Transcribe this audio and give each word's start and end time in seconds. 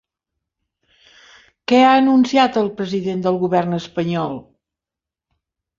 Què 1.73 1.83
ha 1.89 1.93
anunciat 1.99 2.59
el 2.63 2.73
president 2.81 3.23
del 3.29 3.39
govern 3.47 3.81
espanyol? 3.83 4.37